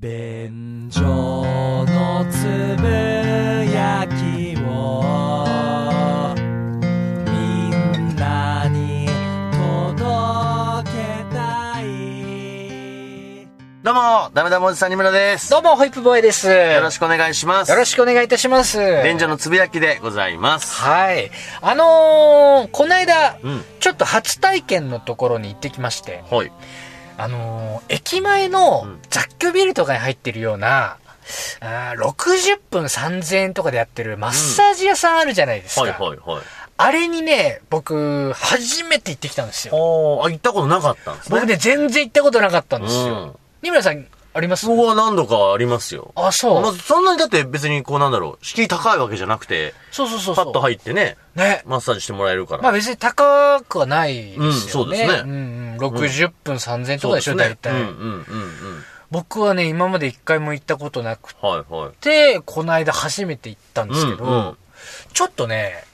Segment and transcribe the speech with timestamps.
[0.00, 2.44] 便所のつ
[2.80, 2.86] ぶ
[3.68, 5.02] やきを
[7.26, 9.08] みんなに
[9.50, 13.48] 届けたい
[13.82, 15.50] どうも、ダメダメおじさんにむらです。
[15.50, 16.46] どうも、ホイップボーイです。
[16.46, 17.72] よよろしくお願いします。
[17.72, 18.78] よろしくお願いいたします。
[19.02, 20.80] 便所のつぶやきでございます。
[20.80, 21.28] はい。
[21.60, 26.52] あのー、この間、うんちょっと初体験のところに行ってきまして、はい。
[27.18, 30.96] あのー、駅前のうん雑居ビルとかに入ってるような、
[31.60, 35.82] あー60分3000円とかでやってるマッサージ屋さんあるじゃないですか。
[35.82, 36.42] はいはいはい。
[36.80, 39.74] あれにね、僕、初めて行ってきたんですよ。
[39.74, 41.40] おー、あ、行ったことなかったんですね。
[41.40, 43.40] 僕ね、全然行ったことなかったんですうんよ。
[43.62, 44.06] 二村さん、
[44.38, 44.66] あります？
[44.66, 46.12] 僕は何度かありますよ。
[46.14, 46.62] あ、そう。
[46.62, 50.36] まずそんなにだって別にこうなんだろう、敷居高いわけじゃなくて、そうそうそう。
[50.36, 51.62] パッと入ってね、ね。
[51.66, 52.62] マッサージしてもらえるから。
[52.62, 54.46] まあ別に高くはないですよね。
[54.46, 55.34] うんそうですねうんう
[55.74, 55.76] ん。
[55.78, 58.24] 60分3000円とかでしょ、大体、うんうんうんうん。
[59.10, 61.90] 僕はね、今まで一回も行ったことなくはいはい。
[62.00, 64.56] て、この間初めて行ったんですけど、うんうん
[65.12, 65.84] ちょっとね、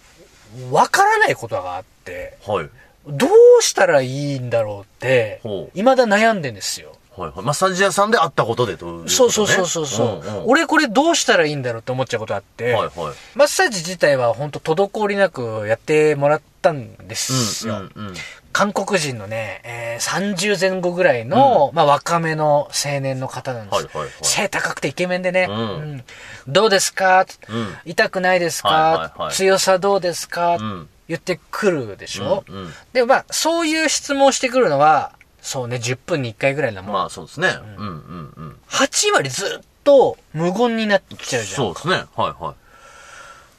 [0.71, 2.69] わからないことがあって、はい。
[3.07, 6.97] どうしたらいいんだろうってほ、う未だ悩んでんですよ。
[7.17, 7.45] はいはい。
[7.45, 9.11] マッサージ屋さんで会ったことでということね。
[9.11, 10.47] そうそうそうそうそう、んん。
[10.47, 12.93] 俺これどうしたらいいんだろうって思っちゃうことあって、はいはい。
[13.35, 17.75] マッサージ自体は本当滞りなくやってもらったんですよ。
[17.75, 18.15] うんうんうん。
[18.53, 23.77] 韓国人のね、えー30前後ぐらいの、まあ若めの青年の方なんです。
[23.77, 24.11] はいはいはい。
[24.23, 25.57] 背高くてイケメンでね、うん。
[25.57, 25.63] う
[25.97, 26.05] ん。
[26.49, 27.77] どうですか、うん。
[27.85, 29.33] 痛くないですか、はいはいはい。
[29.33, 30.89] 強さどうですか、うん。
[31.09, 32.73] 言ってくるでしょ、うんうん。
[32.93, 35.13] で、まあそういう質問をしてくるのは、
[35.45, 36.93] そうね、10分に1回ぐらいなもん。
[36.95, 37.49] まあそうですね。
[37.49, 38.57] うんうんうん。
[38.71, 41.57] 8割ずっと無言になっちゃうじゃん。
[41.57, 41.97] そうですね。
[42.17, 42.55] はいはい。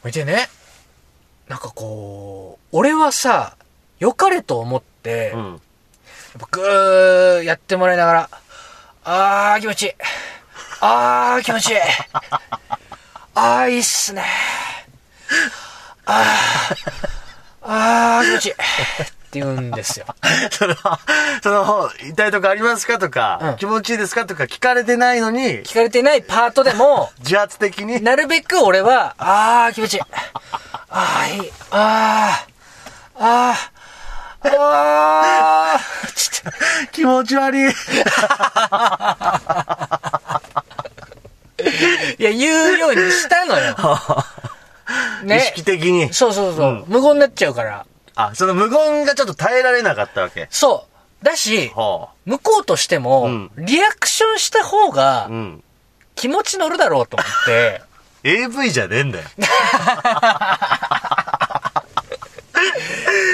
[0.07, 0.49] 見てね、
[1.47, 3.55] なんかこう、俺はさ、
[3.99, 5.51] 良かれと思って、うん。
[5.51, 5.59] やっ
[6.39, 8.29] ぱぐーやってもらいながら、
[9.03, 9.91] あー気持ちいい。
[10.81, 11.77] あー気持ちいい。
[13.35, 14.23] あーいいっすね。
[16.07, 16.75] あー、
[17.61, 18.53] あー気持ちいい。
[19.35, 20.05] って言うんですよ。
[20.51, 20.75] その、
[21.43, 30.01] その、痛いとこありますかとか、うん気持ちいいですかとか聞かれてないのに、聞かれてないパートでも、 自発的に、なるべく俺は、あー気持ちいい。
[30.89, 31.51] あーいい。
[31.71, 36.51] あー、あー、あー、ちょっ
[36.87, 37.71] と気持ち悪い。
[42.19, 43.75] いや、言うようにしたのよ。
[45.25, 46.13] 意識的に。
[46.13, 46.85] そうそうそう。
[46.87, 47.85] 無言になっちゃうから。
[48.15, 50.47] あ、その無言がちょっと耐えられなかったわけ。
[50.49, 50.87] そ
[51.21, 51.25] う。
[51.25, 55.27] だし、は向こうとしても、うんリアクションした方があ。
[55.27, 55.63] うん。
[56.15, 57.81] 気持ち乗るだろうと思って、
[58.23, 59.25] AV じゃねえんだよ。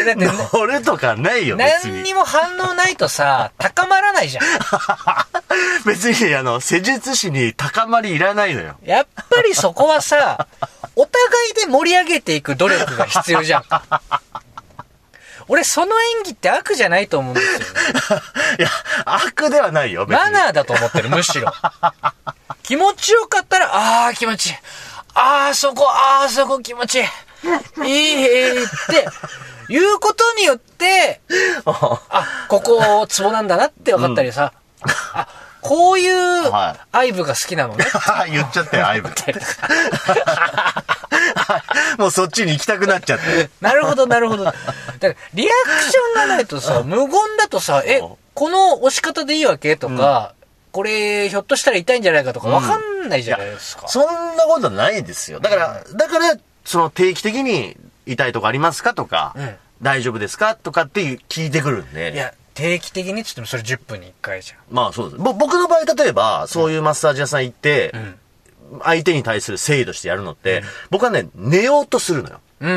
[0.05, 1.57] だってね乗るとかないよ。
[1.57, 4.43] 何にも反応ないとさ、 高まらないじゃん。
[5.85, 8.75] 別に、あの、施術師に高まりいらないのよ。
[8.83, 10.47] やっぱりそこはさ、
[10.95, 13.63] お互いで盛り上げていく努力が必要じゃん。
[15.51, 17.65] 俺、その演技って悪じゃないと思うんですよね。
[18.57, 18.69] いや、
[19.03, 20.05] 悪ではないよ。
[20.07, 21.51] マナーだと思ってる、むしろ。
[22.63, 24.55] 気持ちよかったら、ああ、気持ちいい。
[25.13, 27.05] ああ、そこ、ああ、そこ気持ちいい。
[27.83, 29.05] いい、って、
[29.67, 31.19] いうことによって、
[31.67, 34.53] あ、ここ、ツボなんだなって分かったりさ、
[35.13, 35.27] あ、
[35.61, 37.85] こういうは愛部が好きなのね。
[38.31, 39.09] 言っちゃったよ、アイブ。
[41.97, 43.49] もうそっちに行きたくなっちゃって。
[43.61, 44.43] なるほど、なるほど。
[44.45, 44.57] だか
[45.01, 48.01] ら、リアクションがないとさ、無言だとさ、え、
[48.33, 49.75] この押し方でいいわけ？
[49.75, 50.33] とか、
[50.71, 53.87] これ、ひょっとしたら痛いんじゃないかとか、わかんないじゃないですか。
[53.87, 55.39] そんなことないですよ。
[55.39, 56.35] だから、だから、
[56.65, 58.93] その定期的に痛いとこありますか？
[58.93, 60.53] とか、うん大丈夫ですか？
[60.55, 62.13] とかっていう聞いてくるんで。
[62.13, 65.21] いや、定期的にって言ってもそれ10分に1回じまあそうです。
[65.21, 68.19] ぼ僕の場合、例えば、そういうマッサージ屋さん行って、ゃん。
[68.83, 72.39] 相手に対する誠意としてやるのって、僕はね、寝ようとするのよ。
[72.61, 72.71] うん。
[72.71, 72.73] う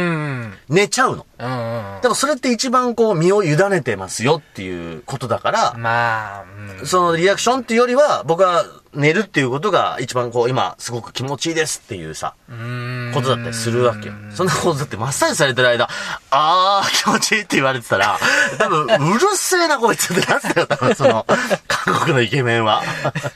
[0.46, 0.54] ん。
[0.68, 1.26] 寝ちゃうの。
[1.44, 1.96] うん。
[1.96, 2.00] うん。
[2.02, 6.44] でもそれって一番こう、身を委ねてますよっていうことだから、まあ、
[6.80, 6.86] うん。
[6.86, 14.14] そのリアクションっていうよりは、僕は寝るっていうことが一番こう、今、すごく気持ちいいですっていうさ、うんことだったりするわけよ。
[14.34, 15.88] そんなことだってマッサージされてる間、
[16.30, 18.18] あー気持ちいいって言われてたら、
[18.58, 21.26] 多分、うるせえなこいつってなったよ、多分その、
[21.68, 22.82] 韓国のイケメンは。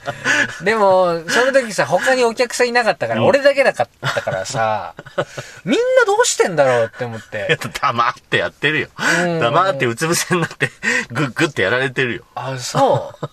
[0.62, 4.94] でも、その時さ、他にお客さんいなかったから、俺だけだかったからさ、
[5.64, 7.46] みんなどうしてんだろうって思って。
[7.98, 8.88] 黙ってやってるよ。
[9.26, 10.70] ん黙ってうつ伏せになって、
[11.10, 12.24] グッグってやられてるよ。
[12.36, 13.28] あ、そう。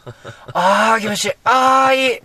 [0.54, 1.32] あー、気持ちいい。
[1.44, 2.22] あー、いい。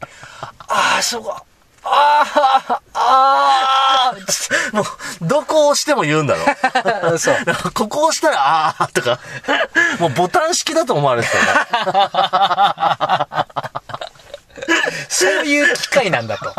[0.68, 1.36] あー、そこ。
[1.82, 4.84] あー、あー、つっもう、
[5.22, 6.44] どこを押しても言うんだろ。
[7.12, 7.36] て そう。
[7.74, 9.18] ここ押したら、あーとか、
[9.98, 11.44] もうボタン式だと思われてたよ
[15.10, 16.54] そういう機械なんだと。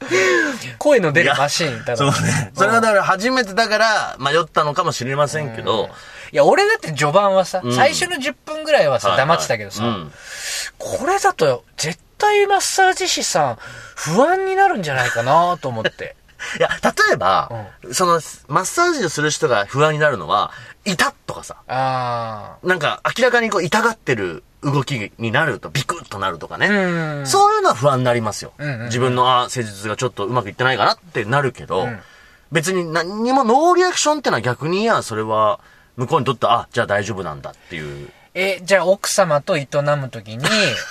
[0.78, 2.12] 声の出るマシーンだと。
[2.12, 2.52] そうね。
[2.54, 5.88] それはだから初めてだから迷ったのかもしれませんけど、
[6.30, 7.72] いや、俺だって序盤はさ、ん。
[7.72, 10.12] 最初の10分ぐらいはさ、黙ってたけどさ、うん。
[10.76, 13.58] これだと絶対マッサージ師さん
[13.94, 16.14] 不安になるんじゃないかなと思って。
[16.60, 17.50] いや、例えば、
[17.92, 20.52] その、マッサージをする人が不安になるのは、
[20.84, 26.66] 痛っとかさ、あなんか明らかにこう痛がってる動きになるとビクッとなるとかね。
[26.68, 27.18] ー。
[27.20, 27.26] うん。
[27.26, 28.52] そういうのは不安になりますよ。
[28.58, 31.88] んうんうん自分の、あ、施術がちょっとうまくいってないかなってなるけど、
[32.50, 35.60] 別に何にもノーリアクションってのは逆に、いや、それは、
[35.96, 38.10] 向こうにとって、あ、じゃあ大丈夫なんだっていう。
[38.34, 39.66] え、じゃあ奥様と営
[39.98, 40.44] むときに、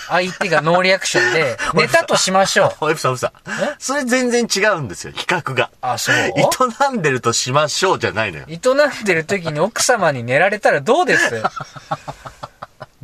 [0.09, 2.75] 相手がノーリアクションで、 寝たとしましょう。
[2.85, 3.31] おいふさふさ。
[3.79, 5.69] それ全然違うんですよ、比較が。
[5.79, 6.15] あ、そう？
[6.15, 8.45] 営んでるとしましょうじゃないのよ。
[8.49, 11.41] 営んでる時に奥様に寝られたらどうです？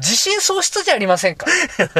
[0.03, 1.45] 自信喪失じゃありませんか？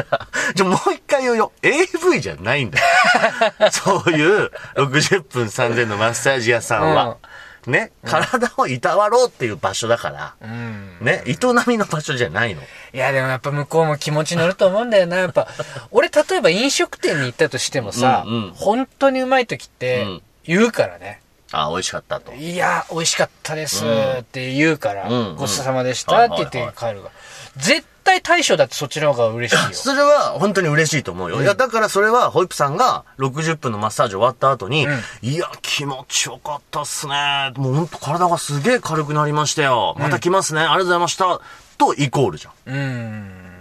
[0.55, 1.51] じゃ、もう一回言うよ。
[1.61, 2.85] AV じゃないんだよ。
[3.71, 7.17] そういう60分3000のマッサージ屋さんは。
[7.65, 10.33] ね、体をいたわろうっていう場所だから。
[10.41, 10.97] うん。
[10.99, 12.61] ね、営みの場所じゃないの。
[12.61, 12.65] い
[12.97, 15.15] や、でもやっぱ向こうも気持ち乗ると思うんだよな。
[15.15, 15.47] やっぱ、
[15.91, 21.21] 俺例えば飲食店に行ったとしてもさ、うんうん本当にうまい時ってうん言うからね。
[21.53, 22.33] あ、美味しかったと。
[22.33, 27.11] いや、美味しかったですって言うから、うんうんごちそうさまでしたって言って帰るが。
[27.55, 29.73] 絶対対処だってそっちの方が嬉しいよ。
[29.73, 31.41] それは本当に嬉しいと思うよ。
[31.41, 34.87] いや、だからそれは、ホイップさんが60分のマッサージ終わった後に、
[35.21, 37.53] いや、気持ちよかったっすね。
[37.55, 39.95] もう本当体がすげえ軽くなりましたよ。
[39.99, 40.61] また来ますね。
[40.61, 41.39] ありがとうございました。
[41.77, 42.73] とイコールじゃん。
[42.73, 43.52] うん。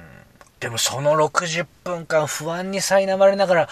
[0.62, 3.68] でもその60分間不安に苛まれながら、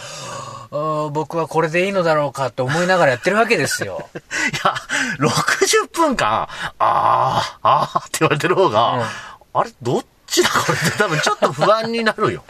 [1.13, 4.11] 僕はこれでいいのだろうかって思いながらやってるわけですよ。
[4.19, 4.19] い
[4.65, 4.75] や、
[5.21, 6.49] 60分間、
[6.81, 9.09] あー、あーって言われてる方が、
[9.55, 12.45] あれ、どっちだこれって多分ちょっと不安になるよ。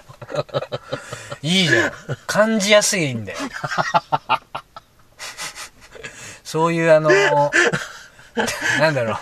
[1.43, 1.93] いいじゃん。
[2.27, 3.39] 感じやすいんだよ。
[6.45, 7.11] そういうあの、
[8.79, 9.19] なんだろう、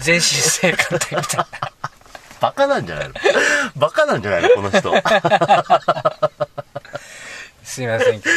[0.00, 1.71] 全身性感帯みたいな。
[2.42, 3.14] バカなんじゃないの？
[3.76, 4.48] バカなんじゃないの？
[4.50, 4.92] この人。
[7.64, 8.28] すいませんけ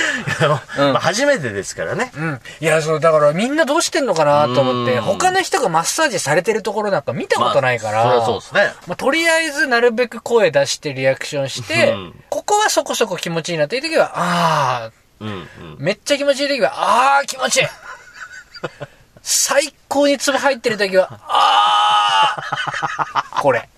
[0.41, 0.49] ど。
[0.49, 0.61] ま
[0.97, 2.11] あ初めてですからね。
[2.15, 2.39] うん。
[2.61, 8.05] いや、そう、だからみんなどうしてんのかなと思って、うん他の人がマッサージされてるところなんか見たことないから。
[8.05, 8.71] まあそうですね。
[8.87, 15.41] まあ、とりあえずなるべく声出してリアクションして、うんここはそこそこ気持ちいいなという時は、あうん、うん。
[15.41, 15.47] ー、
[15.79, 17.67] めっちゃ気持ちいい時は、あー、気持ちいい
[19.27, 22.04] 最高にツボ入ってる時は、あー、
[23.41, 23.69] これ。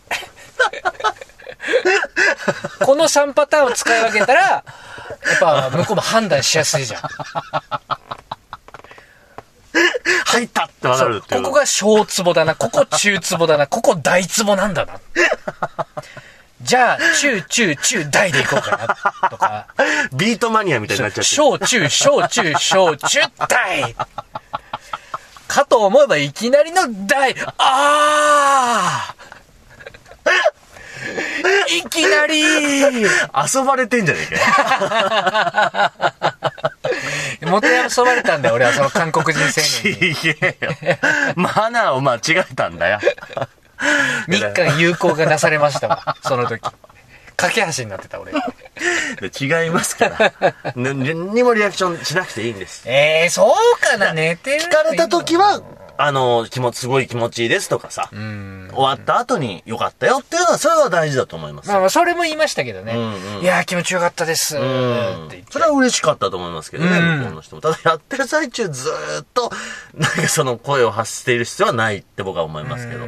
[2.85, 4.63] この3パターンを使い分けたら、や
[5.35, 7.01] っぱ向こうも判断しやすいじゃん。
[10.25, 11.35] 入ったってわかるって。
[11.35, 14.99] ここが小ツボだな、ここ中ツボだな、ここ大ツボなんだな。
[16.61, 19.67] じゃあ、中中中大でいこうかな、とか。
[20.13, 21.25] ビートマニアみたいになっちゃってる。
[21.25, 23.95] 小中小中小中大
[25.47, 29.17] かと思えばいきなりの大あー
[31.69, 35.91] いきなり遊ばれてんじゃねえか
[37.43, 37.51] よ。
[37.51, 40.15] もてあそばれたんだよ、俺はその韓国人青年に。
[40.15, 40.71] ちげえよ。
[41.35, 42.99] マナーを間違えたんだよ。
[44.27, 46.61] 日韓友好がなされましたわ、その時。
[47.35, 48.33] 架け橋になってた、俺。
[49.21, 50.33] で違いますから。
[50.75, 52.83] な何にもリアクションしなくていいんです。
[52.85, 55.61] えー、そうかな、寝てる聞かれた時は、
[55.99, 58.69] あの、気持ち、すごい気持ちいいですとかさ、うん。
[58.71, 61.79] 終わった後によかったよっていうのは、それは大事だと思いますまあ。
[61.79, 62.93] まあ、それも言いましたけどね。
[62.93, 64.55] うんうんいやー、気持ちよかったです。
[64.55, 65.43] ってう言っんて。
[65.49, 67.61] それは嬉しかったと思いますけどね、うん向こうの人も。
[67.63, 69.51] ただやってる最中ずーっと、
[69.95, 73.07] なんかその声を発している必要はないって僕は思いますけど。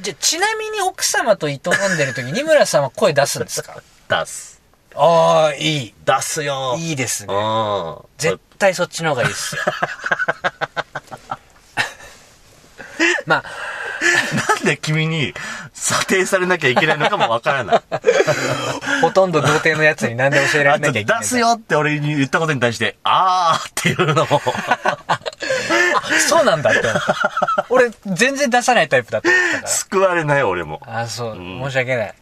[0.00, 1.58] じゃあ、ちなみに奥様と営ん
[1.98, 3.74] でる時、 二村さんは声出すんですか？
[4.08, 4.51] 出す。
[4.96, 5.94] ああ、いい。
[6.04, 6.76] 出すよ。
[6.78, 7.34] いいですね。
[7.34, 7.96] うん。
[8.18, 9.62] 絶対そっちの方がいいっすよ。
[13.26, 13.44] まあ、
[14.34, 15.34] なんで君に
[15.72, 17.80] 査定されなきゃいけないのかもわからない。
[19.02, 21.20] ほとんど童貞のやつに何で教えられなきゃいけない。
[21.22, 21.38] 出す。
[21.38, 24.40] よって俺に言ったことに対して、あーっていうのも、
[26.28, 27.66] そうなんだって思った。
[27.68, 29.68] 俺、全然出さないタイプだったから。
[29.68, 30.80] 救われない俺も。
[30.86, 32.14] あ、そう、ん申し訳ない。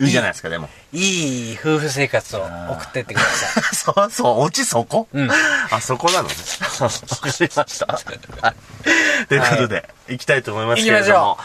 [0.00, 0.06] ね。
[0.06, 0.68] いいじゃないですか、でも。
[0.92, 3.76] いい夫婦生活を送ってってください。
[3.76, 5.06] そ うそう、オチそこ？
[5.12, 5.30] うん
[5.70, 6.34] あ、そこなのね。
[6.80, 6.94] わか
[7.40, 7.86] りました。
[7.86, 9.26] はい。
[9.28, 11.38] ということで、行きたいと思いますけれども。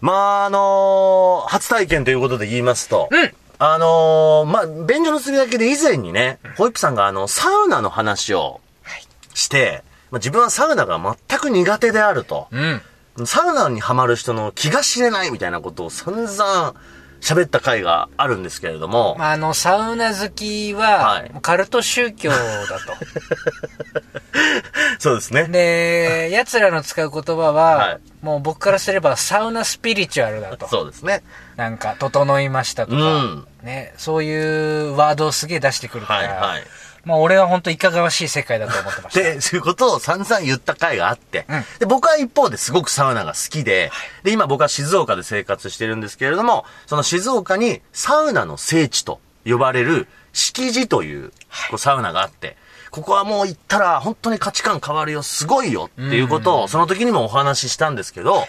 [0.00, 8.60] まあ、あのー初体験ということで言いますと、うんあのーまあ、便所のすりだけで以前にね、ホイップさんがあの、サウナの話を
[9.34, 12.48] して、まあ、自分はサウナが全く苦手であると。
[12.50, 12.82] うん。
[13.26, 16.74] サウナにハマる人の気が知れないみたいなことを散々
[17.22, 22.94] 喋った回があるんですけれども、まあ、あの、サウナ好きは、はいカルト宗教だと。
[24.98, 25.44] そうですね。
[25.44, 30.68] で、奴らの使う言葉は、はいもう僕からすればサウナスピリチュアルだと。
[30.68, 31.24] そうですね。
[31.56, 36.62] なんか、整いましたとか、うんね、そういうワードをすげえ出してくるから、はいはい。
[37.04, 39.20] まあ俺は本当いかがわしい世界だと思ってました。
[39.20, 41.64] で、そういうことを散々言った回があって、うん。
[41.80, 43.90] で、僕は一方ですごくサウナが好きで、
[44.22, 51.30] で、今僕は静岡で生活してるんですけれども、その静岡にサウナの聖地と呼ばれる敷地という
[51.70, 52.56] こうサウナがあって、
[52.90, 58.46] ここはもう行ったら本当に価値観変わるよ、すごいよっていうことをその時にもお話ししたんですけど、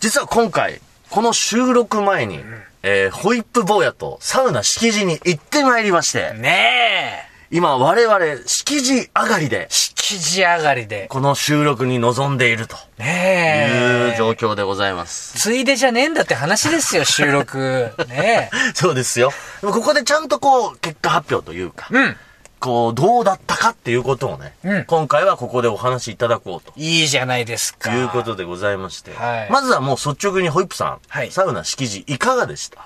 [0.00, 2.40] 実は今回、この収録前に、
[2.82, 11.06] えーホイップ坊やとサウナ敷地に行ってまいりまして、ねえ今我々敷地上がりで、敷地上がりで。
[11.08, 14.16] この収録に臨んでいるとねいうえ。
[14.18, 15.38] 状況でございます。
[15.38, 17.92] ついでじゃねえんだって話ですよ、 収録。
[18.08, 19.32] ねそうですよ。
[19.60, 21.94] でもここでちゃんとこう、結果発表というか、え。
[21.96, 22.16] うん。
[22.58, 26.72] こう、どうだったかっていうことをね、うん今回はここでお話しいただこうと。
[26.76, 27.94] いいじゃないですか。
[27.94, 29.12] いうことでございまして。
[29.14, 32.78] はいまずはもう率直にホイップさん、はいサウナ敷地いかがでした？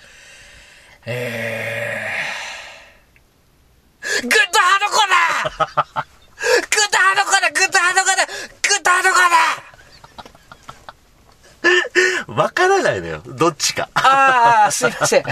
[1.07, 2.40] えー。
[4.23, 6.05] グッドハードコーナー
[6.45, 8.33] グッドハードコーナーグッドハードコーナーグ
[8.75, 13.23] ッドハードコーナーわからないのよ。
[13.27, 13.91] どっちか。
[13.95, 15.25] ああ、すいません。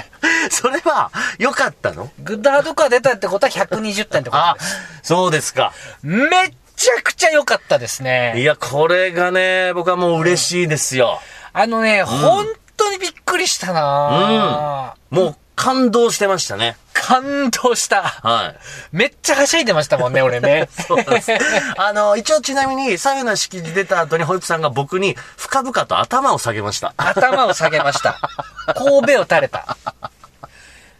[0.51, 2.11] それは、良かったの？
[2.19, 5.73] グッドハードコア出たってことは120点ってことあです。、そうですか。
[6.03, 6.29] めっ
[6.77, 8.43] ちゃくちゃ良かったですいね。
[8.43, 11.19] や、これがね、僕はもう嬉しいですよ。
[11.55, 16.77] あのね、本当にびっくりしたな、もう、感動してましたね。
[16.95, 18.03] 感動した。
[18.03, 18.97] はい。
[18.97, 20.69] めっちゃはしゃいでましたもんね、 俺ね。
[20.87, 21.33] そうです。
[21.77, 26.95] あの、一応ちなみに、サウナ式地出た後に、ホイップさんが僕に深々と頭を下げました。
[26.97, 28.21] 頭を下げました。
[28.73, 29.77] 神戸を垂れた。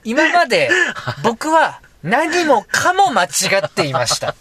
[0.03, 0.71] 今まで
[1.23, 3.29] 僕は何もかも間違
[3.65, 4.35] っていました。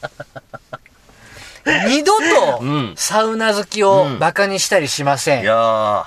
[1.87, 5.43] 二度とうんサウナ好きを馬鹿にしたりしません。
[5.43, 6.05] いやー、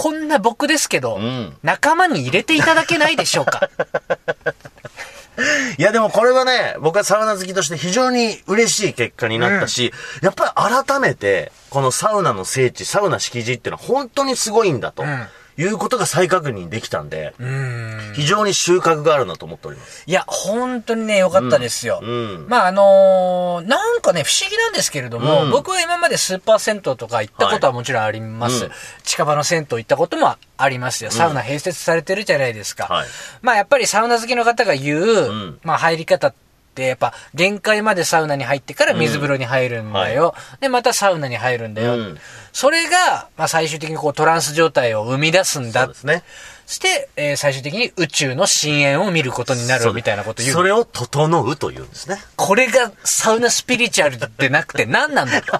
[0.00, 1.56] こんな僕ですけど、ん。
[1.64, 3.68] 仲間に入れていただけないでしょうか？
[5.76, 15.28] いやでもこれはね、僕はサウナ好きとして非常に嬉しい結果になったし、やっぱり改めて、このサウナの聖地、サウナ敷地っていうのは本当にすごいんだと、ん
[15.58, 18.12] いうことが再確認できたんで、うん。
[18.14, 20.04] 非常に収穫があるなと思っております。
[20.06, 21.98] いや、本当にね、良かったですよ。
[22.00, 28.66] うんまあ、あのーなんかね、不思議なんですけれども、うん僕は今までスーパー銭湯とか行ったことはもちろんあります。
[28.66, 28.70] うん
[29.02, 31.10] 近場の銭湯行ったこともありますよ。
[31.10, 32.84] サウナ併設されてるじゃないですか。
[32.84, 33.08] はい
[33.42, 36.47] まあ、やっぱりサウナ好きの方が言う、んまあ、入り方って、
[36.86, 40.34] やっぱ、限界までサウナに入ってから水風呂に入るんだよ。
[40.60, 41.96] で、またサウナに入るんだよ。
[41.96, 42.18] うん
[42.52, 46.24] それが、まあ、最終的にこうトランス状態を生み出すんだそうですね。
[46.66, 50.54] そして、えー最終的に宇宙の深淵を見ることになるみたいなこと言う。
[50.54, 52.16] それを整うというんですね。
[52.34, 55.58] これがサウナスピリチュアルでなくて 何なんだと。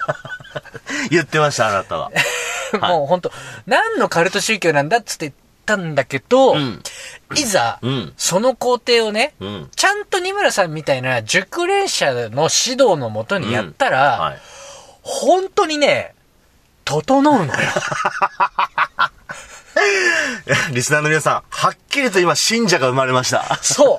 [1.10, 2.10] 言ってました、あなたは。
[2.80, 3.32] もう本当
[3.66, 5.32] 何のカルト宗教なんだっつって言
[5.74, 6.82] ったんだけど、ん
[7.36, 14.38] いざ、うんその工程をね、うんちゃんと二村さんみたいな熟練者の指導のもとにやったら、はい。
[15.02, 16.14] 本当にね、
[16.84, 17.52] 整うのよ。
[20.72, 23.58] リスナーの皆さん、はっきりと今、信者が生まれました。
[23.62, 23.96] そう。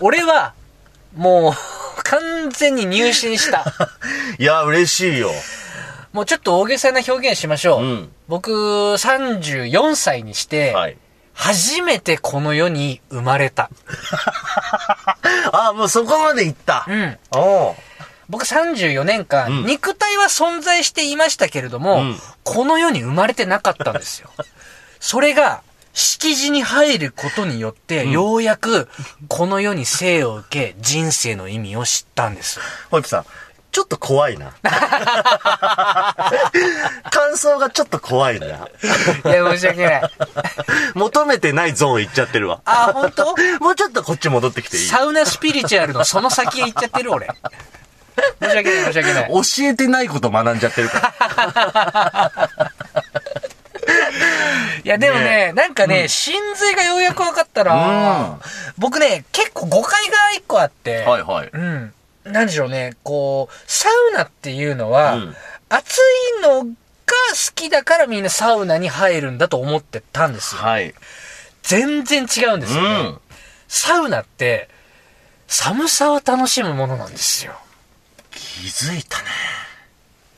[0.00, 0.52] 俺は、
[1.16, 3.64] もう、完全に入信した。
[4.38, 5.30] いや、嬉しいよ。
[6.12, 7.82] もうちょっと大げさな表現しましょう。
[7.82, 10.96] うん僕、34歳にして、はい。
[11.32, 13.70] 初めてこの世に生まれた。
[15.52, 16.84] あ、もうそこまで行った。
[16.88, 17.18] うん。
[17.30, 17.74] おう
[18.28, 24.30] 僕34年間、うん肉体は存在していましたけれども、うんこの世に生まれてなかったんですよ。
[25.00, 25.62] それが、
[25.94, 28.88] 敷地に入ることによって、ようやく、
[29.28, 32.60] この世に生を受け、人生の意味を知ったんです。
[32.90, 33.26] ホイップさん、
[33.70, 34.52] ちょっと怖いな。
[37.10, 38.46] 感想がちょっと怖いな。
[38.46, 38.64] いや、
[39.50, 40.02] 申し訳ない。
[40.94, 42.60] 求めてないゾーン行っちゃってるわ。
[42.64, 43.34] あ、本当？
[43.60, 47.28] もうちょっとこっち戻ってきていいサウナスピリチュアルのその先へ行っちゃってる俺。
[48.40, 49.30] 申し訳ない、申し訳ない。
[49.30, 52.50] 教えてないこと学んじゃってるから。
[54.84, 58.38] いや、でもね、なんかね、真髄がようやく分かったな、
[58.78, 61.50] 僕ね、結構誤解が一個あって、はいはい。
[61.52, 61.92] うん。
[62.32, 65.36] なんでしょうね、こう、サウナっていうのは、うん
[65.70, 66.74] 暑いのが好
[67.54, 70.62] きだからみんなサウナに入るんだと思ってたんですよ。
[70.62, 70.94] はい。
[71.62, 72.88] 全然違うんですよね。
[72.88, 73.18] うん。
[73.68, 74.70] サウナって、
[75.46, 77.52] 寒さを楽しむものなんですよ。
[78.30, 79.24] 気づいたね。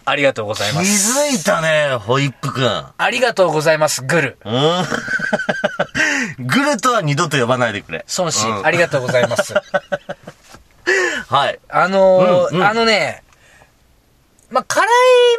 [0.04, 1.20] ありがとうござい気ます。
[1.32, 2.84] づいたね、ホイップくん。
[2.96, 4.38] ありがとうございます、グル。
[4.44, 4.86] うん。
[6.46, 8.04] グルとは二度と呼ばないでくれ。
[8.18, 9.54] 孫子、うんありがとうございます。
[11.28, 11.60] はい。
[11.68, 12.62] あのーうんうん。
[12.62, 13.22] あのね、
[14.50, 14.88] まあ、辛い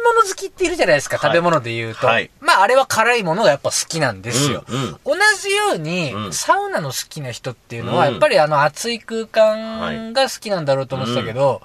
[0.04, 1.30] もの好きっているじゃないですか、はい。
[1.30, 2.06] 食べ物で言うと。
[2.06, 2.30] はい。
[2.40, 4.64] まあ、あれは辛いものがやっぱ好きなんですよ。
[4.66, 4.90] うんうん。
[5.04, 6.32] 同じように、うん。
[6.32, 8.12] サウナの好きな人っていうのは、うん。
[8.12, 11.60] やっぱりあの熱い空間が好きなんだろうと思ってたけど、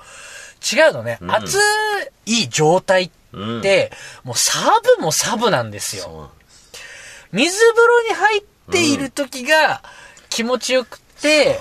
[0.74, 1.32] 違うのね、ん。
[1.32, 1.58] 熱
[2.25, 3.62] い状態っうん。
[3.62, 3.91] て、
[4.24, 4.60] もうサ
[4.98, 6.32] ブもサブなんですよ。
[7.32, 9.84] 水風呂に入っている時が
[10.29, 11.60] 気持ちよくて、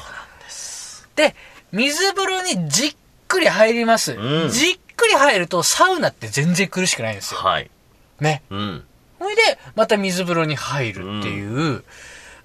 [1.17, 1.35] で
[1.77, 2.97] 水風呂にじっ
[3.29, 7.41] くり入ります、うんじっくり入るとサウナって全然苦しくないんですよ。
[7.41, 7.71] はい。
[8.19, 8.43] ね。
[8.49, 8.85] うん。
[9.19, 9.43] ほいで、
[9.75, 11.85] また水風呂に入るっていう、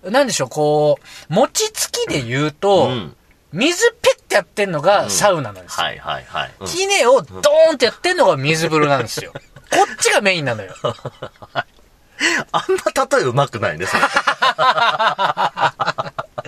[0.03, 3.15] なんでしょう、こう、餅つきで言うと、うん
[3.53, 5.85] 水ピッてやってんのがサウナなんですよ。
[5.85, 6.51] はいはいはい。
[6.61, 9.33] うんキネをドーンってやってんのが水風呂なんですよ。
[9.33, 9.39] こ
[9.91, 10.73] っちがメインなのよ。
[12.51, 14.03] あんま例えうまくないね、それ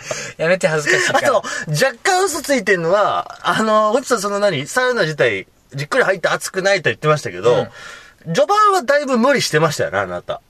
[0.38, 1.20] やめて恥ずかしいから。
[1.20, 4.68] あと、若干嘘ついてるのは、あの、ホイップさんその何？
[4.68, 7.68] サウナ自体、じっくり入って熱くないと言ってましたけど、
[8.26, 10.42] 序盤はだいぶ無理してましたよね、あなた。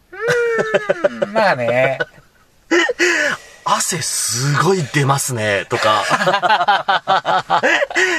[1.31, 1.99] まあね。
[3.65, 6.03] 汗すごい出ますね、とか。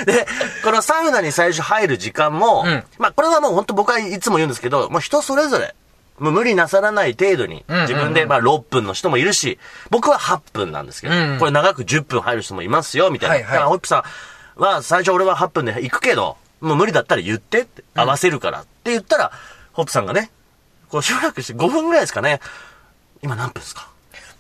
[0.07, 0.27] で、
[0.63, 5.75] このサウナに最初入る時間も、うんまあこれはもう本当僕はいつも言うんですけど、もう人それぞれ、
[6.19, 9.59] もう無理なさらない程度に、自分でまあ6分の人もいるし、
[9.91, 13.35] 僕は8分なんですけど、これ長く10分入る人もいますよ、みたいな。
[13.35, 13.53] はいはい。
[13.53, 14.05] だからホイップさ
[14.57, 19.33] んは最初俺は8分で行くけど、もう無理だったら言ってって、合わせるからって言ったら、
[19.73, 20.31] ホップさんがね、
[20.89, 22.41] こうしばらくして5分ぐらいですかね、
[23.23, 23.89] 今何分ですか？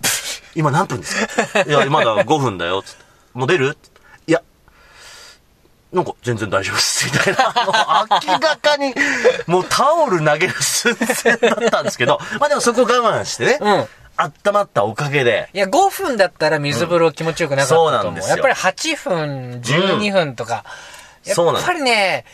[0.55, 1.61] 今何分ですか？
[1.63, 3.05] いや、まだ5分だよ、つって。
[3.35, 3.67] もう出る？
[3.67, 3.77] いや、
[5.95, 8.07] なんか全然大丈夫です、みたいな。
[8.27, 8.95] 明らかに、
[9.47, 13.87] もうタオル投げる寸前だったんですけど、まあでもそこ我慢してね、うん
[14.17, 17.93] 温まったおかげで、いや、5分だったら水風呂気持ちよくなかったと思う。
[18.01, 20.65] そうなんですよやっぱり8分、12分とか、
[21.25, 22.25] そうなんやっぱりね、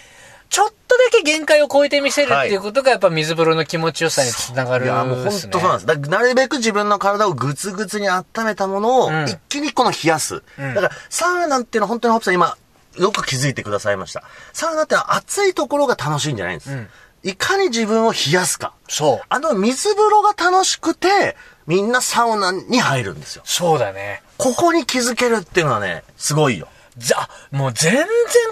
[0.50, 5.26] ちょっとだけ限界を超えてみせるっていうことが、やっぱ水風呂の気持ちよさにつながるいや、もう本。
[5.48, 5.86] 当そうなんです。
[5.86, 10.42] だなるべく自分の体をぐつぐつに温めたものをうん一気にこの冷やす。
[10.58, 12.58] だからサウナっていうのは本当にホップさん今
[12.96, 14.24] よく気づいてくださいました。
[14.52, 16.74] サウナって暑いところが楽しいんじゃないんです。
[16.74, 16.88] ん
[17.22, 18.72] いかに自分を冷やすか。
[18.88, 19.26] そう。
[19.28, 23.42] あの水風呂が楽しくて、みんなサウナに入るんですよ。
[23.44, 24.22] そうだね。
[24.38, 26.68] ここに気づけるっていうのはね、すごいよ。
[26.98, 28.06] ざ、もう全然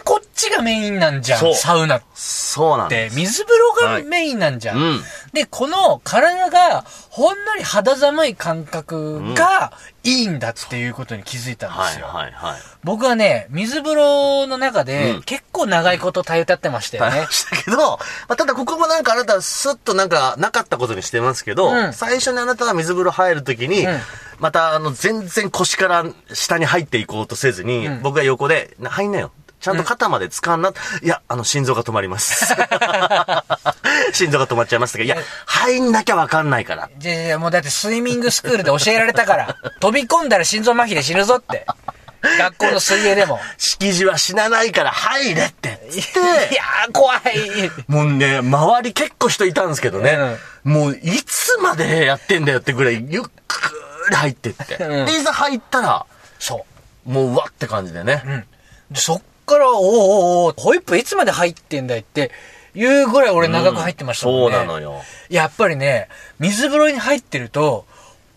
[0.04, 1.36] こっちがメインなんじゃ。
[1.42, 3.10] んサウナっそうなんで。
[3.12, 4.78] 水風呂がメインなんじゃん。
[4.78, 5.00] うん
[5.32, 9.72] で、この体がほんのり肌寒い感覚が
[10.08, 12.06] いいんだっていうことに気づいたんではいすよ。
[12.06, 12.60] はいはい。
[12.84, 17.26] 僕はね、水風呂の中で、うん結構長いこと耐え歌ってましたよね。
[17.30, 23.98] したけど、まあ、ただここもなんかあなたはスッとなんかなかったことにしてますけど、うん最初にあなたが水風呂入るときに、うん
[24.38, 29.32] またあの全然腰から下に入っていこうとせずに、うん僕が横で、な入んなよ。
[29.60, 32.46] ちゃんと肩まで掴んな、いや、あの、心臓が止まります。
[34.12, 35.16] 心臓が止まっちゃいましたけど、いや、
[35.46, 36.88] 入んなきゃわかんないから。
[36.98, 41.66] じゃじゃもうだってスイミングスクールで教えられたから、 飛び込んだら心臓麻痺で死ぬぞって。
[42.38, 43.40] 学校の水泳でも。
[43.58, 45.80] 敷地は死なないから入れって。
[45.92, 46.18] いて、
[46.54, 47.70] やー、怖い。
[47.86, 50.18] もうね、周り結構人いたんですけどね。
[50.64, 54.76] もう、いつまでやってんだよってぐらい、ゆっくり入ってって。
[54.84, 56.06] うんで、いざ入ったら、
[56.40, 56.64] そ
[57.06, 58.22] もう、うわって感じでね。
[58.26, 58.28] う。
[58.28, 58.44] うん。
[58.90, 59.86] でそっから、おーおー
[60.50, 62.30] おーホイップいつまで入ってんだいって
[62.74, 64.56] いうぐらい俺長く入ってましたもんね。
[64.56, 65.02] そうなのよ。
[65.28, 66.08] やっぱりね、
[66.38, 67.86] 水風呂に入ってると、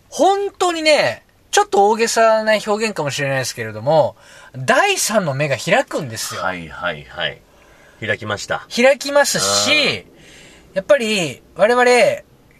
[0.09, 4.15] 本当にね、ちょっと大げさな表現かもしれないですけれども、
[4.55, 6.41] 第三の目が開くんですよ。
[6.41, 7.41] はいはいはい。
[7.99, 8.65] 開きました。
[8.75, 10.05] 開きますし、
[10.73, 11.83] やっぱり我々、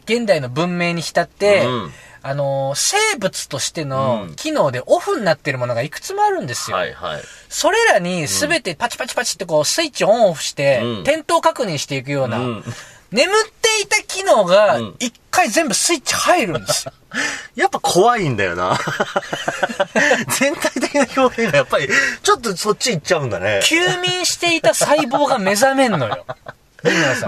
[0.04, 1.92] 現代の文明に浸って、うん
[2.24, 6.78] あのー生物としてのうん機能でオフになってるものがいくつもあるんですよ。
[6.78, 7.22] はいはい。
[7.50, 12.64] それらに全てパチパチパチってこうスイッチオンオフして、うん点灯確認していくような、うん
[13.12, 16.94] 眠っていた機能がうん一回全部スイッチ入るんですよ。
[17.56, 18.80] やっぱ怖いんだよな。
[20.40, 21.90] 全体的な表現がやっぱり、
[22.24, 23.60] ちょっとそっち行っちゃうんだね。
[23.66, 26.26] 休眠していた細胞が目覚めんのよ。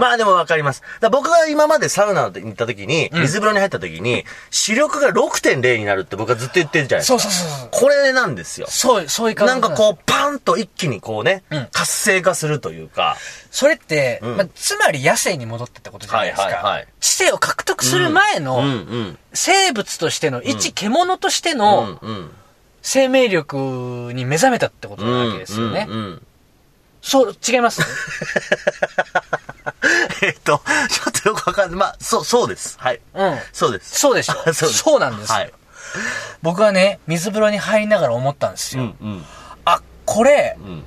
[0.00, 0.82] まあでもわかります。
[1.10, 7.18] 僕が今までサウナに行った時に、水風呂に入った時に、視力が6.0になるって僕はずっと言ってるじゃないですか。
[7.20, 7.68] そうそうそう。
[7.70, 8.66] これなんですよ。
[8.68, 13.16] そう、そういう感じなんかこう、パンと一気にこうね、うん活性化するというか、
[13.50, 16.42] それって、うんまあ、つまり野生に戻ってってことじゃないですか。
[16.44, 19.18] はいはいはい知性を獲得する前の、うんうん。
[19.34, 22.30] 生物としての、一獣としてうのんうん。
[22.82, 25.86] 生命力に目覚めたってことなわけですよね。
[25.88, 26.26] うんうんうん
[27.04, 27.82] そう、違います
[30.22, 31.78] えっと、ちょっとよくわかんない。
[31.78, 32.76] まあ、そう、そうです。
[32.80, 33.00] はい。
[33.12, 33.38] うん。
[33.52, 33.98] そうです。
[34.00, 35.52] そうでしょ そうそうなんですよはい。
[36.40, 38.84] 僕はね、水風呂に入りながら思ったんですよ。
[38.84, 39.26] うん、うん、
[39.66, 40.84] あ、これ、うん。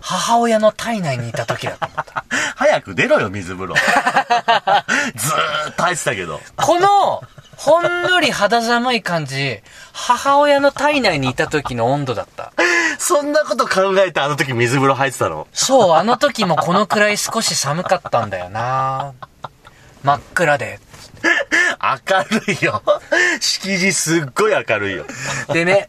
[0.00, 2.24] 母親の体内にいた時だと思った。
[2.54, 3.74] 早く出ろよ、水風呂。
[3.74, 6.42] ずーっと入ってたけど。
[6.56, 7.22] この、
[7.64, 9.60] ほんのり肌寒い感じ、
[9.94, 12.52] 母親の体内にいた時の温度だった。
[12.98, 15.46] そんなこと考えてあの時水風呂入ってたの？
[15.52, 19.14] そう、あの時もこのくらい少し寒かったんだよな
[20.02, 20.78] 真っ暗で。
[21.80, 22.82] 明るいよ。
[23.40, 25.06] 敷地すっごい明るいよ。
[25.54, 25.88] でね、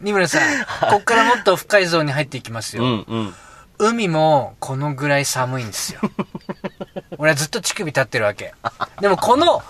[0.00, 0.42] 二村さん、
[0.90, 2.82] こっからもっと深いゾーンに入っていきますよ。
[2.82, 3.34] うん、うん。
[3.78, 6.00] 海もこのぐらい寒いんですよ。
[7.18, 8.54] 俺はずっと乳首立ってるわけ。
[9.00, 9.62] でもこの、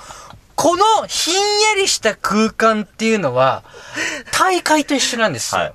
[0.57, 1.41] このひんや
[1.77, 3.65] りした空間っていうのは、
[4.33, 5.61] 大会と一緒なんですよ。
[5.61, 5.75] はい。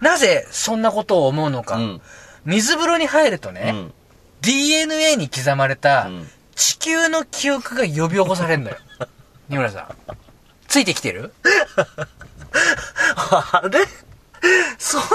[0.00, 1.76] なぜそんなことを思うのか。
[1.76, 2.02] うん。
[2.44, 3.94] 水風呂に入るとね、うん。
[4.42, 8.76] DNA に刻まれたうん地球の記憶が呼び起こされるのよ。
[9.48, 9.96] 二村さん。
[10.68, 11.32] ついてきてる？
[13.16, 13.80] あれ？
[14.78, 15.06] そんな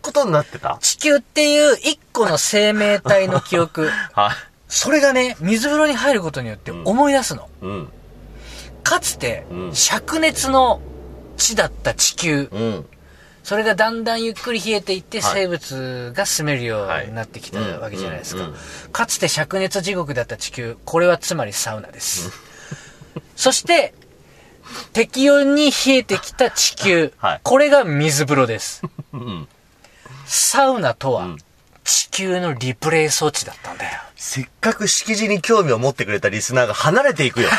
[0.00, 0.78] ことになってた？
[0.80, 3.90] 地球っていう一個の生命体の記憶。
[4.12, 4.34] はい。
[4.68, 7.48] それがね、水風呂に入ることによって思い出すの。
[7.62, 7.92] うん。
[8.86, 10.80] かつてうん、灼熱の
[11.36, 12.48] 地だった地球。
[12.52, 12.86] うん。
[13.42, 18.48] それがだんだんゆっくり冷えていってはい生物が住めるようになってきたわけじゃないですか。
[18.92, 20.76] かつて灼熱地獄だった地球。
[20.84, 22.30] これはつまりサウナです。
[23.34, 23.92] そして、
[24.92, 27.12] 適温に冷えてきた地球。
[27.18, 28.82] はいこれが水風呂です。
[29.12, 29.48] うん。
[30.26, 31.38] サウナとはん
[31.86, 34.00] 地球のリプレイ装置だったんだよ。
[34.16, 37.48] せっかく敷地に興味を持ってくれたリスナーが離れていくよ。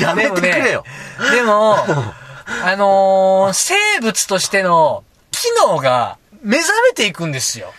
[0.00, 0.84] やめてくれよ。
[1.32, 7.72] でも、あのー生物としての機能が目覚めていくんですよ。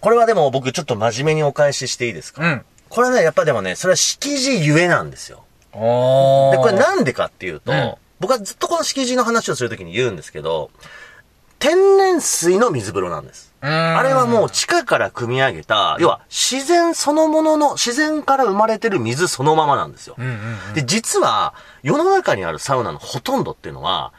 [0.00, 2.42] これはでも僕ちょっと真面目にお返ししていいですか？
[2.42, 2.64] うん。
[2.88, 5.44] これね、やっぱでもね、それは敷地ゆえなんですよ。
[5.72, 6.52] おー。
[6.52, 10.72] で、これなんでかっていうと、うん僕はずっとこの敷地の話をするときに言うんですけど、
[11.58, 13.48] 天然水の水風呂なんです。
[13.60, 20.14] あれはもう地下から汲み上げた、要は自然そのものの、自然から生まれてる水そのままなんですよ。
[20.16, 20.32] うんうん
[20.68, 20.74] うん。
[20.74, 24.12] で、実は世の中にあるサウナのほとんどっていうのは、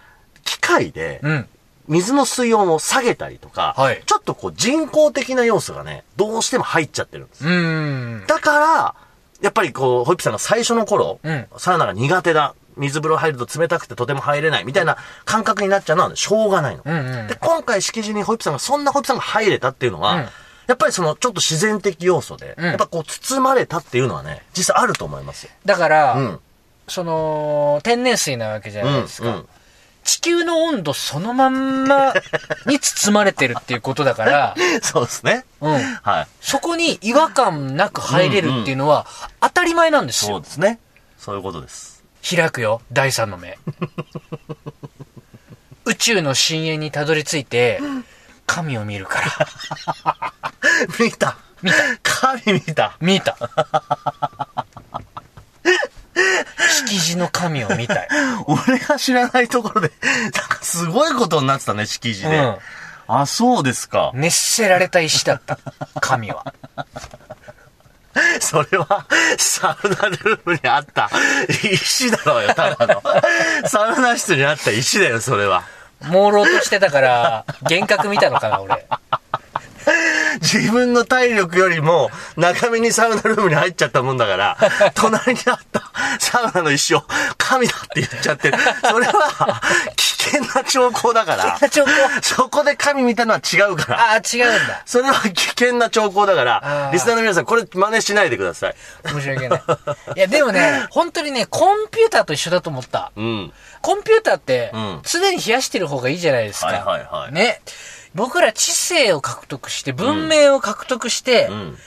[0.44, 1.48] 機械でうん。
[1.88, 8.28] 水の水温を下げたりとか、はいちょっとこう人工的な要素がね、どうしても入っちゃってるんです。
[8.28, 8.96] だから、
[9.42, 12.54] やっぱりこう、ホイップさんが最初の頃、うんサウナが苦手だ。
[12.80, 16.82] 水風呂入ると冷たくてとても入れないみたいな感覚になっちゃうのはしょうがないの。
[16.86, 20.28] うんうんで、今回敷地にホイップさんが、そんなホイップさんが入れたっていうのは、うん
[20.70, 25.50] やっぱりそのちょっと自然的要素で、うんやっぱこう包まれたっていうのはね、実際あると思いますよ。
[25.66, 26.40] だから、うん。
[26.88, 28.92] その、天然水なわけじゃうん。
[28.92, 29.30] ないですか。
[29.30, 29.50] うん。
[30.04, 32.14] 地球の温度そのまんま
[32.66, 35.46] に包まれてるっていうことだから、 そうですね。
[35.62, 35.72] うん。
[35.74, 36.28] はい。
[36.40, 39.08] そこに違和感なく入れるっていうのは
[39.42, 40.34] 当たり前なんですよ。
[40.34, 40.80] そうですね。
[41.18, 41.99] そういうことです。
[42.24, 43.58] 開くよ、第三の目。
[45.86, 47.82] 宇宙の深淵にたどり着いて、
[48.46, 50.34] 神を見るから。
[51.00, 51.38] 見た。
[51.62, 51.78] 見た。
[52.04, 52.98] 神見た。
[53.00, 53.38] 見た。
[56.88, 58.10] 敷地の神を見たよ。
[58.48, 62.38] 俺が知らないところで、なんかすごいことになってたね、敷地で。
[62.38, 62.58] うん
[63.12, 64.12] あ、そうですか。
[64.14, 65.58] 熱せられた石だった。
[66.00, 66.54] 神は。
[68.40, 69.06] それは、
[69.38, 71.10] サウナルームにあった
[71.50, 73.04] 石だろうよ、ただの。
[73.68, 75.64] サウナ室にあった石だよ、それは。
[76.02, 78.88] 朦朧としてたから、幻覚見たのかな、俺。
[80.42, 84.58] 自分の体力よりも、中身にサウナルームに入っちゃったもんだから、
[84.96, 87.04] 隣にあったサウナの石を
[87.38, 88.58] 神だって言っちゃってる。
[88.90, 89.62] それは、
[89.96, 91.70] 危険な兆候だから。
[91.70, 94.12] 兆候そこで神見たのは違うから。
[94.12, 94.82] ああ、違うんだ。
[94.86, 98.76] それは危険な兆候だかあらー、リスナーの皆さん、これ真似しないでください。
[99.08, 99.62] 申し訳ない。
[100.16, 103.12] いや、でもね、 本当にね、コンピューターと一緒だと思った。
[103.16, 103.54] うん。
[103.82, 106.68] コンピューターってうん、常に冷やしてる方がいいじゃないですか。
[106.68, 107.62] はいはいはいね。
[108.16, 111.78] 僕ら知性を獲得して、文明を獲得して、うん。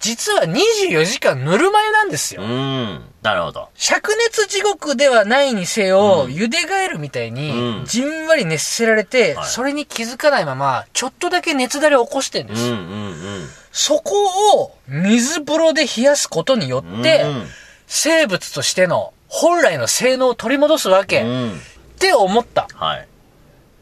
[0.00, 2.42] 実は24時間ぬるま湯なんですよ。
[2.42, 3.04] うん。
[3.22, 3.68] なるほど。
[3.76, 12.62] 灼熱地獄ではないにせよ、茹でガエルみたいにう、んじんわり熱せられて、はいそれに気づかないまま、ちょっとだけ熱だれを起こしてんです。
[12.62, 13.48] うんうんうん。
[13.70, 17.46] そこを水風呂で冷やすことによって、うん
[17.94, 21.60] 生物としての本来の性能を取り戻すわけ、っうん。
[21.98, 22.66] て思った。
[22.74, 23.08] はい。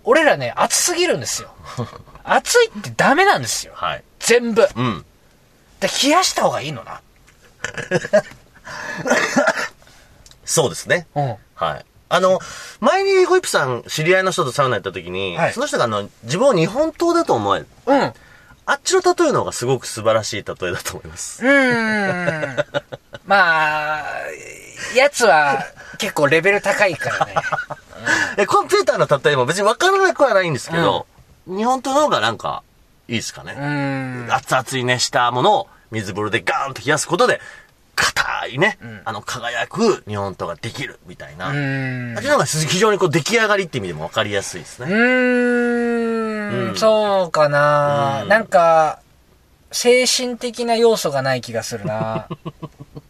[0.05, 1.51] 俺らね、熱すぎるんですよ。
[2.25, 3.73] 熱いってダメなんですよ。
[3.75, 4.05] はい。
[4.19, 4.69] 全部。
[4.77, 5.05] うん。
[5.81, 7.01] で冷やした方がいいのな。
[10.45, 11.07] そうですね。
[11.15, 11.37] うん。
[11.55, 11.85] はい。
[12.09, 12.41] あの、
[12.81, 17.65] 前にホイップさん、知り合いの人とサウナ行った時に、はいその人があの、自分を日本刀だと思え。
[17.87, 18.13] うん。
[18.67, 21.45] あっちの例えの方がすごく素晴らしい例えだと思います。
[21.45, 22.65] うーん。
[23.27, 24.05] まあ、
[24.95, 25.65] やつは
[25.99, 27.35] 結構レベル高いからね。
[28.39, 31.07] え、コンピューターの例えも別に分からなくはないんですけど、
[31.47, 32.63] 日本刀の方がなんか、
[33.09, 33.53] いいですかね。
[34.31, 37.41] 熱々に熱したものを水風呂でガーンと冷やすことで、
[37.97, 41.49] 硬いね、あの輝く日本刀ができるみたいな。
[41.49, 41.51] う。
[41.51, 41.55] っ
[42.23, 44.91] ちの方が非常にこう出来上がりって意味でも分かりやすいですね。
[44.91, 49.01] うーん、うんそうかな、うんなんか、
[49.73, 52.27] 精神的な要素がない気がするな。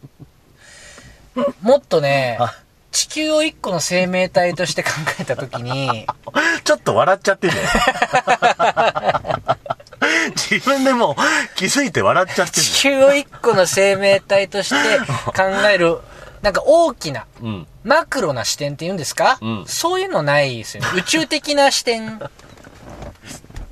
[1.61, 2.53] もっとねあ、
[2.91, 4.89] 地球を一個の生命体として考
[5.19, 6.05] えたときに、
[6.63, 7.61] ちょっと笑っちゃってるね。
[10.35, 11.15] 自分でもう
[11.55, 15.99] 気づいて笑っちゃってる地球を一個の生命体として考える、
[16.41, 17.67] なんか大きな、うん。
[17.83, 20.89] マクロな視点って言うんですか、うんそういうのないですよね。
[20.95, 22.19] 宇宙的な視点、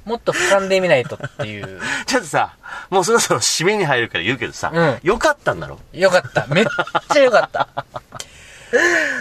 [0.10, 1.80] もっと俯瞰で見ないとっていう。
[2.08, 2.56] ちょっとさ、
[2.90, 5.80] もうそろそろ締めに入るから言うけどさ、うんよかったんだろ？
[5.94, 6.48] よかった。
[6.48, 6.66] めっ
[7.14, 7.68] ちゃよかった。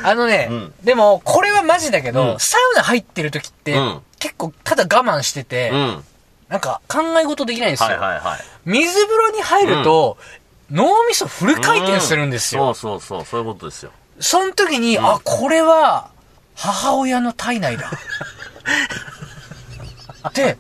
[0.05, 4.87] あのね、うんでも、これはマジだけど、うんサウナ入ってる時って、うん結構ただ我
[5.19, 6.05] 慢してて、うん。
[6.49, 7.91] なんか考え事できないんですよ。
[7.91, 8.41] はいはいはい。
[8.65, 10.17] 水風呂に入ると、
[10.73, 12.73] 脳みそフル回転するんですよ。
[12.75, 13.91] そうそうそう、そういうことですよ。
[14.19, 16.09] その時に、あ、これは、
[16.57, 17.91] 母親の体内だ。
[20.35, 20.57] で、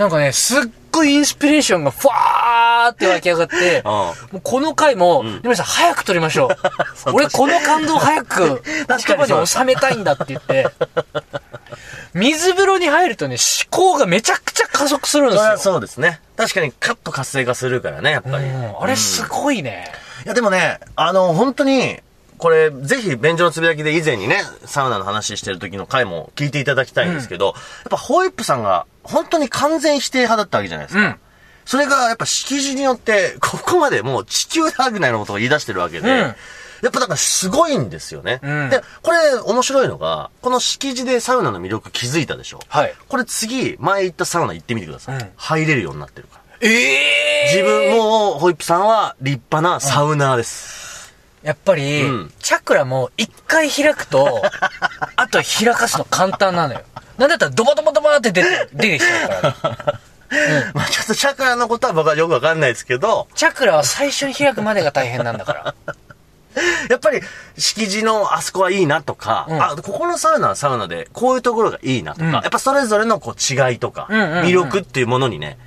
[0.00, 6.48] なんかね、すっごいインスピレーションがファーって湧き上がって、 もうこの回も、皆さん早く撮りましょ
[7.04, 7.10] う。
[7.12, 10.68] 俺この感動早く 言葉に収めたいんだって言って、
[12.14, 15.64] 水風呂に入るとね、思考がめちゃくちゃ加速するんですよそ。
[15.64, 16.22] そうですね。
[16.34, 18.44] 確かにカッと活性化するからね、やっぱり。
[18.44, 19.92] うんあれすごいね。
[20.24, 22.00] いや、でもね、あの、本当に、
[22.40, 27.54] これ、ぜひ、便所のつぶやきで以前にね、サウナの話してる時の回も聞いていただきたいんですけど、やっ
[27.90, 31.02] ぱホイップさんが、本当に完全否定派だったわけじゃないですか。
[31.02, 31.16] うん
[31.66, 36.34] それが、やっぱ敷地によって、ここまでもう地球だぐらいのことを言い出してるわけで、うん
[36.82, 38.40] やっぱだからすごいんですよね。
[38.42, 42.60] うんで、これ面白いのが、この敷地でサウナの魅力気づいたでしょ。
[42.68, 42.94] はい。
[43.06, 45.16] これ次、前行ったサウナ行ってみてください。
[45.16, 46.40] うん入れるようになってるから。
[46.62, 50.89] ええ自分、もう、ホイップさんは立派なサウナーです。
[51.42, 54.42] やっぱり、うんチャクラも一回開くと、
[55.16, 56.80] あとは開かすの簡単なのよ。
[57.16, 60.70] なんだったらドバドバドバって出て、出てきちゃうから、ね。
[60.74, 65.74] まあちょっとチャクラのことは僕はよくわかんないですけど、チャクラは最初に開くまでが大変なんだから。
[66.90, 67.20] やっぱり
[67.56, 75.58] 敷地のあそこはいいなとか、うんあ、ここのサウナはサウナでこういうところがいいなとか、うんやっぱそれぞれのこう違いとか、うんうんうん魅力っていうものにね、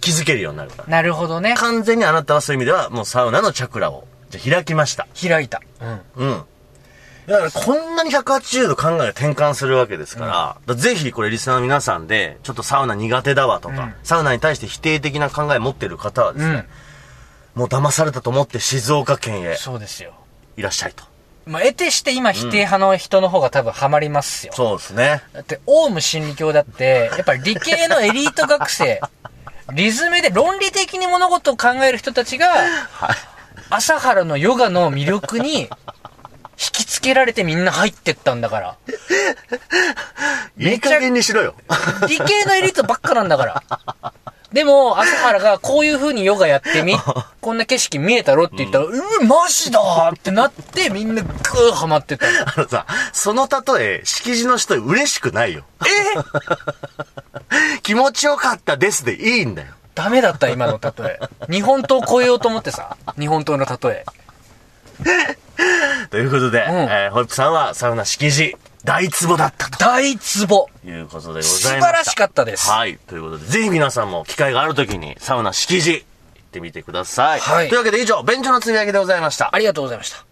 [0.00, 0.88] 気づけるようになるから。
[0.88, 1.54] なるほどね。
[1.56, 4.06] 完全にあなたはそういう意味ではもうサウナのチャクラを
[4.38, 5.06] じゃあ開きました。
[5.20, 5.60] 開いた。
[6.16, 6.28] うん。
[6.28, 6.42] うん。
[7.26, 16.66] だからこんなに180度考えが転換するわけですから、だからぜひこれリスナーの皆さんで、ちょっとサウナ苦手だわとか、うんサウナに対して否定的な考え持ってる方はですね、
[17.54, 20.14] もう騙されたと思って静岡県へそうですよ。
[20.56, 21.04] いらっしゃいと。
[21.44, 24.52] まあ、得てして今否定派の人の方が多分ハマりますよ。
[24.54, 25.22] そうですね。
[25.32, 29.00] だって、オウム真理教だって、やっぱり理系のエリート学生、
[29.74, 32.46] リズムで論理的に物事を考える人たちが、
[33.74, 35.68] 朝原のヨガの魅力に引
[36.72, 38.76] きつけられてみんな入ってったんだから。
[40.58, 41.54] いい加減にしろよ。
[42.06, 43.62] 理系のエリートばっかなんだから。
[44.52, 46.94] でも、朝原がこういう風にヨガやってみ、
[47.40, 52.32] こんな景色見えたろって言ったら、うわ、マジだーってなって、みんなグーハマってたの。
[52.40, 55.64] あのさ、その例え、敷地の人嬉しくないよ。
[55.80, 55.90] え？
[57.82, 59.68] 気持ちよかったですでいいんだよ。
[59.94, 61.20] ダメだった、今の例え。
[61.50, 62.96] 日本刀超えようと思ってさ。
[63.18, 64.04] 日本刀の例え。
[66.10, 70.68] ということで、んえーホイップさんはサウナ敷地、大壺だったと大ツボ。
[70.84, 71.68] いうことでございま素した。
[71.86, 72.68] 晴らしかったです。
[72.68, 72.98] はい。
[73.06, 76.04] ということで、ぜひ皆さんも機会があるときに、サウナ敷地、行っ
[76.52, 77.40] てみてください。
[77.40, 79.54] はいというわけで以上、便所のつぶやきでございました。
[79.54, 80.24] ありがとうございました。